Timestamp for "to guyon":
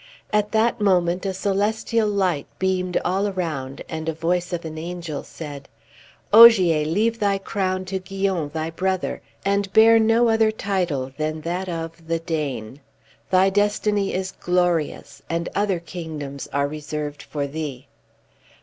7.85-8.49